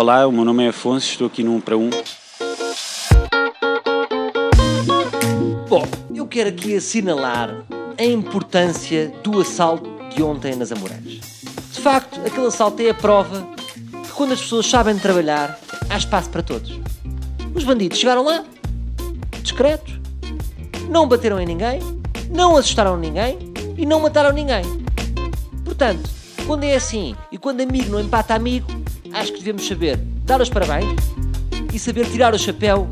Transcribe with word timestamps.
Olá, 0.00 0.28
o 0.28 0.30
meu 0.30 0.44
nome 0.44 0.64
é 0.64 0.68
Afonso, 0.68 1.10
estou 1.10 1.26
aqui 1.26 1.42
no 1.42 1.56
1 1.56 1.60
para 1.60 1.76
1. 1.76 1.90
Bom, 5.68 5.84
eu 6.14 6.24
quero 6.24 6.50
aqui 6.50 6.76
assinalar 6.76 7.66
a 7.98 8.04
importância 8.04 9.12
do 9.24 9.40
assalto 9.40 9.90
de 10.14 10.22
ontem 10.22 10.54
nas 10.54 10.70
Amoreiras. 10.70 11.42
De 11.72 11.80
facto, 11.80 12.20
aquele 12.24 12.46
assalto 12.46 12.80
é 12.80 12.90
a 12.90 12.94
prova 12.94 13.44
que 14.04 14.12
quando 14.12 14.34
as 14.34 14.40
pessoas 14.40 14.66
sabem 14.66 14.96
trabalhar, 14.96 15.58
há 15.90 15.96
espaço 15.96 16.30
para 16.30 16.44
todos. 16.44 16.78
Os 17.52 17.64
bandidos 17.64 17.98
chegaram 17.98 18.22
lá, 18.22 18.44
discretos, 19.42 19.98
não 20.88 21.08
bateram 21.08 21.40
em 21.40 21.46
ninguém, 21.46 21.80
não 22.30 22.56
assustaram 22.56 22.96
ninguém 22.96 23.36
e 23.76 23.84
não 23.84 23.98
mataram 23.98 24.32
ninguém. 24.32 24.62
Portanto, 25.64 26.08
quando 26.46 26.62
é 26.62 26.76
assim 26.76 27.16
e 27.32 27.36
quando 27.36 27.62
amigo 27.62 27.90
não 27.90 27.98
empata 27.98 28.32
amigo, 28.32 28.78
acho 29.12 29.32
que 29.32 29.38
devemos 29.38 29.66
saber 29.66 29.96
dar 30.24 30.40
os 30.40 30.48
parabéns 30.48 31.00
e 31.72 31.78
saber 31.78 32.06
tirar 32.10 32.34
o 32.34 32.38
chapéu 32.38 32.86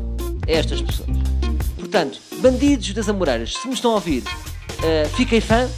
a 0.47 0.51
estas 0.51 0.81
pessoas. 0.81 1.09
Portanto, 1.77 2.19
bandidos 2.39 2.93
das 2.93 3.09
Amoreiras, 3.09 3.53
se 3.53 3.67
me 3.67 3.73
estão 3.73 3.91
a 3.91 3.95
ouvir, 3.95 4.23
uh, 4.23 5.09
fiquem 5.15 5.41
fã, 5.41 5.69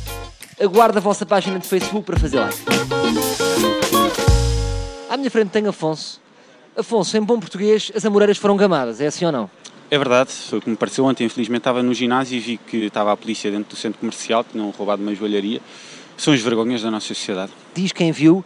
aguardo 0.62 0.98
a 0.98 1.02
vossa 1.02 1.26
página 1.26 1.60
de 1.60 1.68
Facebook 1.68 2.06
para 2.06 2.20
fazer 2.20 2.40
like. 2.40 2.58
À 5.10 5.18
minha 5.18 5.32
frente 5.32 5.50
tenho 5.50 5.70
Afonso. 5.70 6.22
Afonso, 6.78 7.18
em 7.18 7.22
bom 7.22 7.40
português, 7.40 7.92
as 7.96 8.06
Amoreiras 8.06 8.38
foram 8.38 8.56
gamadas, 8.56 9.02
é 9.02 9.08
assim 9.08 9.26
ou 9.26 9.32
não? 9.32 9.50
É 9.92 9.98
verdade, 9.98 10.32
foi 10.32 10.60
o 10.60 10.62
que 10.62 10.70
me 10.70 10.76
pareceu 10.76 11.04
ontem. 11.04 11.26
Infelizmente 11.26 11.62
estava 11.62 11.82
no 11.82 11.94
ginásio 11.94 12.38
e 12.38 12.40
vi 12.40 12.58
que 12.58 12.78
estava 12.86 13.12
a 13.12 13.18
polícia 13.18 13.50
dentro 13.50 13.72
do 13.72 13.76
centro 13.76 14.00
comercial, 14.00 14.44
tinham 14.44 14.70
roubado 14.70 15.02
uma 15.02 15.16
joalharia. 15.16 15.60
São 16.16 16.34
as 16.34 16.42
vergonhas 16.42 16.84
da 16.84 16.92
nossa 16.92 17.08
sociedade. 17.08 17.52
Diz 17.74 17.92
quem 17.92 18.12
viu 18.12 18.46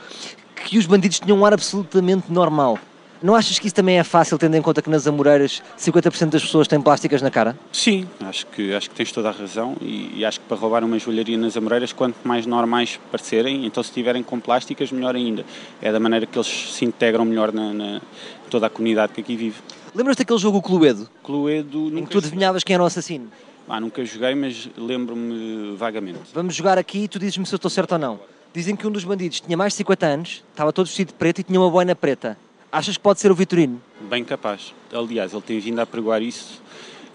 que 0.63 0.77
os 0.77 0.85
bandidos 0.85 1.20
tinham 1.20 1.38
um 1.38 1.45
ar 1.45 1.53
absolutamente 1.53 2.31
normal. 2.31 2.80
Não 3.23 3.35
achas 3.35 3.58
que 3.58 3.67
isso 3.67 3.76
também 3.76 3.98
é 3.98 4.03
fácil, 4.03 4.38
tendo 4.38 4.58
em 4.58 4.62
conta 4.62 4.81
que 4.81 4.89
nas 4.89 5.08
Amoreiras 5.08 5.63
50% 5.80 6.30
das 6.30 6.44
pessoas 6.44 6.67
têm 6.67 6.81
plásticas 6.81 7.22
na 7.22 7.31
cara? 7.31 7.58
Sim, 7.72 8.06
acho 8.19 8.45
que, 8.47 8.73
acho 8.73 8.89
que 8.89 8.95
tens 8.97 9.14
toda 9.14 9.30
a 9.30 9.31
razão 9.31 9.78
e, 9.81 10.11
e, 10.17 10.25
acho 10.25 10.41
que 10.41 10.45
para 10.45 10.58
roubar 10.58 10.84
uma 10.84 11.00
joalharia 11.00 11.38
nas 11.38 11.56
Amoreiras, 11.56 11.94
quanto 11.94 12.17
mais 12.25 12.45
normais 12.45 13.00
parecerem, 13.09 13.66
então 13.66 13.81
se 13.81 13.91
estiverem 13.91 14.22
com 14.22 14.41
plásticas, 14.41 14.91
melhor 14.91 15.16
ainda. 15.16 15.45
É 15.81 15.89
da 15.89 16.02
maneira 16.02 16.25
que 16.25 16.38
eles 16.38 16.73
se 16.73 16.84
integram 16.84 17.23
melhor 17.23 17.53
na, 17.53 17.73
na 17.73 18.02
toda 18.50 18.67
a 18.67 18.69
comunidade 18.69 19.14
que 19.14 19.22
aqui 19.22 19.38
vive. 19.38 19.56
Lembras-te 19.95 20.19
daquele 20.19 20.39
jogo 20.39 20.61
Cluedo? 20.61 21.08
Cluedo... 21.23 21.80
Nunca 21.80 22.00
em 22.00 22.06
que 22.06 22.11
tu 22.11 22.17
adivinhavas 22.17 22.61
quem 22.66 22.73
era 22.73 22.84
o 22.84 22.86
assassino? 22.86 23.30
Ah, 23.69 23.80
nunca 23.80 24.03
joguei, 24.03 24.36
mas 24.36 24.67
lembro-me 24.78 25.78
vagamente. 25.78 26.19
Vamos 26.34 26.53
jogar 26.56 26.78
aqui 26.78 27.06
e 27.06 27.08
tu 27.08 27.17
dizes-me 27.19 27.45
se 27.45 27.53
eu 27.53 27.58
estou 27.58 27.72
certo 27.72 27.94
ou 27.94 28.00
não. 28.00 28.19
Dizem 28.54 28.76
que 28.76 28.86
um 28.86 28.92
dos 28.92 29.04
bandidos 29.04 29.40
tinha 29.40 29.58
mais 29.58 29.73
de 29.73 29.78
50 29.78 30.06
anos, 30.06 30.44
estava 30.52 30.72
todo 30.72 30.86
vestido 30.86 31.08
de 31.08 31.14
preto 31.16 31.40
e 31.40 31.44
tinha 31.44 31.59
uma 31.59 31.72
boina 31.72 31.96
preta. 31.96 32.38
Achas 32.72 32.96
que 32.96 33.02
pode 33.02 33.20
ser 33.20 33.32
o 33.32 33.36
Vitorino? 33.36 33.82
Bem 34.02 34.23
capaz. 34.23 34.76
Aliás, 34.94 35.34
ele 35.34 35.42
tem 35.42 35.59
vindo 35.59 35.80
a 35.80 35.88
pregoar 35.88 36.22
isso 36.22 36.62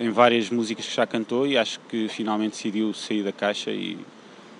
em 0.00 0.10
várias 0.10 0.50
músicas 0.50 0.86
que 0.86 0.94
já 0.94 1.06
cantou 1.06 1.46
e 1.46 1.56
acho 1.56 1.78
que 1.88 2.08
finalmente 2.08 2.52
decidiu 2.52 2.92
sair 2.92 3.22
da 3.22 3.30
caixa 3.30 3.70
e 3.70 3.96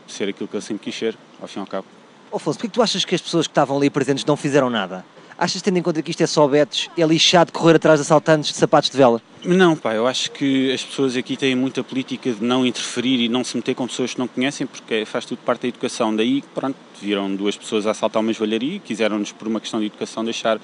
ser 0.07 0.29
aquilo 0.29 0.49
que 0.49 0.55
ele 0.55 0.63
sempre 0.63 0.85
quis 0.85 0.97
ser, 0.97 1.17
ao 1.43 1.49
fim 1.49 1.59
e 1.59 1.63
ao 1.63 1.67
cabo. 1.67 1.87
Afonso, 2.33 2.59
porquê 2.59 2.69
que 2.69 2.75
tu 2.75 2.83
achas 2.83 3.05
que 3.05 3.15
as 3.15 3.21
pessoas 3.21 3.49
que 3.49 3.51
estavam 3.51 3.77
ali 3.77 3.91
presentes 3.91 4.25
não 4.25 4.37
fizeram 4.37 4.71
nada? 4.71 5.05
Achas, 5.39 5.63
tendo 5.63 5.79
em 5.79 5.83
conta 5.83 6.03
que 6.03 6.11
isto 6.11 6.21
é 6.21 6.27
só 6.27 6.49
betos, 6.49 6.91
é 6.99 7.05
lixado 7.05 7.53
correr 7.53 7.77
atrás 7.77 8.01
de 8.01 8.03
assaltantes 8.03 8.51
de 8.51 8.57
sapatos 8.57 8.91
de 8.91 8.97
vela? 8.97 9.23
Não, 9.45 9.77
pá, 9.77 9.95
eu 9.95 10.05
acho 10.05 10.33
que 10.33 10.73
as 10.73 10.83
pessoas 10.83 11.17
aqui 11.17 11.37
têm 11.37 11.55
muita 11.55 11.85
política 11.85 12.33
de 12.33 12.43
não 12.43 12.67
interferir 12.67 13.21
e 13.21 13.29
não 13.29 13.45
se 13.45 13.57
meter 13.57 13.77
com 13.77 13.87
pessoas 13.87 14.15
que 14.15 14.19
não 14.19 14.27
conhecem, 14.27 14.67
porque 14.67 15.05
faz 15.05 15.25
tudo 15.25 15.39
parte 15.39 15.63
da 15.63 15.69
educação. 15.69 16.15
Daí, 16.15 16.43
pronto, 16.53 16.77
viram 17.01 17.33
duas 17.33 17.57
pessoas 17.57 17.87
a 17.87 17.93
assaltar 17.93 18.21
uma 18.21 18.33
joalharia 18.33 18.75
e 18.75 18.79
quiseram-nos, 18.81 19.31
por 19.31 19.47
uma 19.47 19.61
questão 19.61 19.79
de 19.79 19.87
educação, 19.87 20.25
deixar 20.25 20.61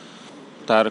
estar 0.61 0.91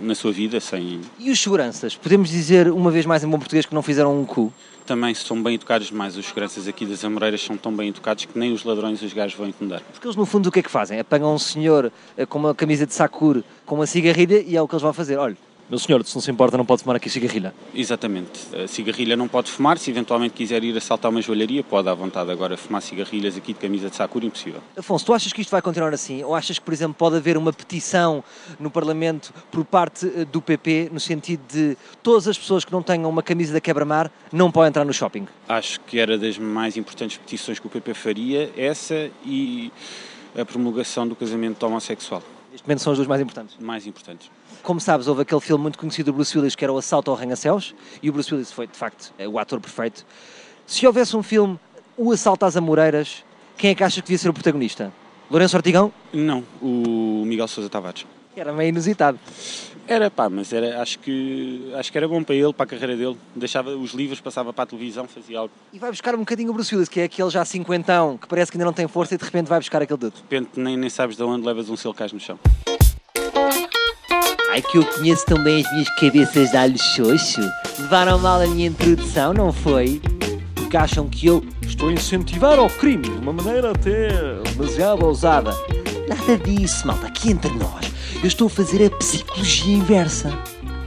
na 0.00 0.14
sua 0.14 0.32
vida 0.32 0.60
sem. 0.60 1.00
E 1.18 1.30
os 1.30 1.40
seguranças? 1.40 1.94
Podemos 1.94 2.28
dizer 2.28 2.68
uma 2.68 2.90
vez 2.90 3.06
mais 3.06 3.24
em 3.24 3.28
bom 3.28 3.38
português 3.38 3.66
que 3.66 3.74
não 3.74 3.82
fizeram 3.82 4.18
um 4.18 4.24
cu? 4.24 4.52
Também 4.84 5.14
são 5.14 5.42
bem 5.42 5.54
educados 5.54 5.88
demais. 5.88 6.16
Os 6.16 6.26
seguranças 6.26 6.68
aqui 6.68 6.86
das 6.86 7.04
Amoreiras 7.04 7.42
são 7.42 7.56
tão 7.56 7.74
bem 7.74 7.88
educados 7.88 8.24
que 8.24 8.38
nem 8.38 8.52
os 8.52 8.64
ladrões 8.64 9.02
os 9.02 9.12
gajos 9.12 9.36
vão 9.36 9.48
incomodar. 9.48 9.80
Porque 9.92 10.06
eles, 10.06 10.16
no 10.16 10.24
fundo, 10.24 10.48
o 10.48 10.52
que 10.52 10.60
é 10.60 10.62
que 10.62 10.70
fazem? 10.70 11.00
Apanham 11.00 11.34
um 11.34 11.38
senhor 11.38 11.92
eh, 12.16 12.24
com 12.24 12.38
uma 12.38 12.54
camisa 12.54 12.86
de 12.86 12.94
sakura, 12.94 13.42
com 13.64 13.74
uma 13.74 13.86
cigarrilha 13.86 14.40
e 14.46 14.56
é 14.56 14.62
o 14.62 14.68
que 14.68 14.74
eles 14.74 14.82
vão 14.82 14.92
fazer. 14.92 15.16
Olha, 15.16 15.36
meu 15.68 15.80
senhor, 15.80 16.04
se 16.04 16.14
não 16.14 16.22
se 16.22 16.30
importa, 16.30 16.56
não 16.56 16.64
pode 16.64 16.82
fumar 16.82 16.96
aqui 16.96 17.10
cigarrilha. 17.10 17.52
Exatamente. 17.74 18.30
A 18.54 18.68
cigarrilha 18.68 19.16
não 19.16 19.26
pode 19.26 19.50
fumar. 19.50 19.78
Se 19.78 19.90
eventualmente 19.90 20.34
quiser 20.34 20.62
ir 20.62 20.76
assaltar 20.76 21.10
uma 21.10 21.20
joalharia, 21.20 21.64
pode 21.64 21.88
à 21.88 21.94
vontade. 21.94 22.30
Agora, 22.30 22.56
fumar 22.56 22.80
cigarrilhas 22.80 23.36
aqui 23.36 23.52
de 23.52 23.58
camisa 23.58 23.90
de 23.90 23.96
Sakura, 23.96 24.24
impossível. 24.24 24.60
Afonso, 24.76 25.04
tu 25.04 25.12
achas 25.12 25.32
que 25.32 25.40
isto 25.40 25.50
vai 25.50 25.60
continuar 25.60 25.92
assim? 25.92 26.22
Ou 26.22 26.36
achas 26.36 26.58
que, 26.58 26.64
por 26.64 26.72
exemplo, 26.72 26.94
pode 26.94 27.16
haver 27.16 27.36
uma 27.36 27.52
petição 27.52 28.22
no 28.60 28.70
Parlamento 28.70 29.34
por 29.50 29.64
parte 29.64 30.06
eh, 30.06 30.24
do 30.24 30.40
PP, 30.40 30.90
no 30.92 31.00
sentido 31.00 31.42
de 31.52 31.76
todas 32.00 32.28
as 32.28 32.38
pessoas 32.38 32.64
que 32.64 32.70
não 32.70 32.82
tenham 32.82 33.10
uma 33.10 33.22
camisa 33.22 33.52
da 33.52 33.60
quebra-mar 33.60 34.10
não 34.32 34.52
podem 34.52 34.68
entrar 34.68 34.84
no 34.84 34.92
shopping? 34.92 35.26
Acho 35.48 35.80
que 35.80 35.98
era 35.98 36.16
das 36.16 36.38
mais 36.38 36.76
importantes 36.76 37.16
petições 37.16 37.58
que 37.58 37.66
o 37.66 37.70
PP 37.70 37.92
faria, 37.94 38.52
essa 38.56 39.10
e 39.24 39.72
a 40.38 40.44
promulgação 40.44 41.08
do 41.08 41.16
casamento 41.16 41.64
homossexual. 41.64 42.22
Neste 42.56 42.66
momento 42.66 42.80
são 42.80 42.92
as 42.92 42.98
duas 42.98 43.06
mais 43.06 43.20
importantes? 43.20 43.56
Mais 43.60 43.86
importantes. 43.86 44.30
Como 44.62 44.80
sabes, 44.80 45.06
houve 45.06 45.20
aquele 45.20 45.42
filme 45.42 45.60
muito 45.62 45.78
conhecido 45.78 46.06
do 46.10 46.14
Bruce 46.14 46.36
Willis 46.36 46.54
que 46.54 46.64
era 46.64 46.72
o 46.72 46.78
Assalto 46.78 47.10
ao 47.10 47.16
Arranha-Céus 47.16 47.74
e 48.02 48.08
o 48.08 48.12
Bruce 48.14 48.32
Willis 48.32 48.50
foi, 48.50 48.66
de 48.66 48.76
facto, 48.76 49.12
é 49.18 49.28
o 49.28 49.38
ator 49.38 49.60
perfeito. 49.60 50.06
Se 50.66 50.86
houvesse 50.86 51.14
um 51.14 51.22
filme, 51.22 51.58
O 51.98 52.12
Assalto 52.12 52.46
às 52.46 52.56
Amoreiras, 52.56 53.22
quem 53.58 53.70
é 53.70 53.74
que 53.74 53.84
achas 53.84 54.00
que 54.00 54.06
devia 54.06 54.16
ser 54.18 54.30
o 54.30 54.32
protagonista? 54.32 54.90
Lourenço 55.30 55.54
Ortigão? 55.54 55.92
Não, 56.14 56.42
o 56.62 57.24
Miguel 57.26 57.46
Sousa 57.46 57.68
Tavares. 57.68 58.06
Era 58.36 58.52
meio 58.52 58.68
inusitado. 58.68 59.18
Era 59.88 60.10
pá, 60.10 60.28
mas 60.28 60.52
era, 60.52 60.82
acho, 60.82 60.98
que, 60.98 61.72
acho 61.74 61.90
que 61.90 61.96
era 61.96 62.06
bom 62.06 62.22
para 62.22 62.34
ele, 62.34 62.52
para 62.52 62.64
a 62.64 62.66
carreira 62.66 62.96
dele. 62.96 63.16
Deixava 63.34 63.70
os 63.70 63.92
livros, 63.92 64.20
passava 64.20 64.52
para 64.52 64.64
a 64.64 64.66
televisão, 64.66 65.06
fazia 65.08 65.38
algo. 65.38 65.52
E 65.72 65.78
vai 65.78 65.90
buscar 65.90 66.14
um 66.14 66.18
bocadinho 66.18 66.50
o 66.50 66.52
Bruce 66.52 66.74
Willis, 66.74 66.88
que 66.88 67.00
é 67.00 67.04
aquele 67.04 67.30
já 67.30 67.44
cinquentão, 67.44 68.18
que 68.18 68.26
parece 68.26 68.50
que 68.50 68.58
ainda 68.58 68.66
não 68.66 68.72
tem 68.74 68.86
força 68.86 69.14
e 69.14 69.18
de 69.18 69.24
repente 69.24 69.46
vai 69.46 69.58
buscar 69.58 69.80
aquele 69.80 69.98
dedo. 69.98 70.12
De 70.12 70.22
repente 70.22 70.50
nem, 70.56 70.76
nem 70.76 70.90
sabes 70.90 71.16
de 71.16 71.22
onde 71.22 71.46
levas 71.46 71.70
um 71.70 71.76
silicais 71.76 72.12
no 72.12 72.20
chão. 72.20 72.38
Ai 74.50 74.60
que 74.60 74.76
eu 74.76 74.84
conheço 74.84 75.24
tão 75.24 75.42
bem 75.42 75.64
as 75.64 75.72
minhas 75.72 75.88
cabeças 75.94 76.50
de 76.50 76.56
alho 76.56 76.78
xoxo. 76.78 77.40
Levaram 77.78 78.18
mal 78.18 78.40
a 78.40 78.46
minha 78.46 78.68
introdução, 78.68 79.32
não 79.32 79.52
foi? 79.52 80.00
Porque 80.54 80.76
acham 80.76 81.08
que 81.08 81.26
eu 81.26 81.42
estou 81.62 81.88
a 81.88 81.92
incentivar 81.92 82.58
ao 82.58 82.68
crime 82.68 83.08
de 83.08 83.18
uma 83.18 83.32
maneira 83.32 83.70
até 83.70 84.08
demasiado 84.50 85.06
ousada. 85.06 85.52
Nada 86.08 86.38
disso, 86.38 86.86
malta, 86.86 87.06
aqui 87.08 87.30
entre 87.30 87.50
nós. 87.50 87.92
Eu 88.22 88.28
estou 88.28 88.46
a 88.46 88.50
fazer 88.50 88.84
a 88.84 88.90
psicologia 88.96 89.74
inversa. 89.74 90.32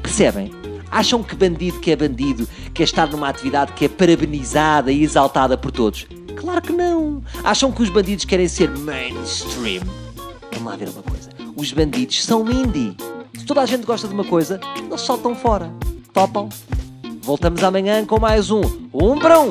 Percebem? 0.02 0.52
Acham 0.90 1.22
que 1.22 1.36
bandido 1.36 1.80
que 1.80 1.92
é 1.92 1.96
bandido 1.96 2.48
quer 2.74 2.84
estar 2.84 3.08
numa 3.08 3.30
atividade 3.30 3.74
que 3.74 3.86
é 3.86 3.90
parabenizada 3.90 4.92
e 4.92 5.04
exaltada 5.04 5.58
por 5.58 5.72
todos? 5.72 6.08
Claro 6.36 6.62
que 6.62 6.72
não! 6.72 7.22
Acham 7.44 7.72
que 7.72 7.84
os 7.84 7.90
bandidos 7.90 8.26
querem 8.26 8.48
ser 8.48 8.70
mainstream? 8.70 9.84
Vamos 10.54 10.72
lá 10.72 10.76
ver 10.78 10.90
uma 10.90 11.04
coisa. 11.04 11.30
Os 11.56 11.72
bandidos 11.74 12.24
são 12.24 12.50
indie. 12.50 12.96
Se 13.38 13.46
toda 13.46 13.62
a 13.62 13.66
gente 13.66 13.86
gosta 13.86 14.08
de 14.08 14.14
uma 14.14 14.24
coisa, 14.24 14.60
eles 14.78 15.02
soltam 15.02 15.36
fora. 15.36 15.72
Topam? 16.14 16.50
Voltamos 17.22 17.64
amanhã 17.64 18.06
com 18.06 18.20
mais 18.20 18.50
um 18.50 18.62
Um 18.94 19.20
para 19.20 19.40
Um. 19.40 19.50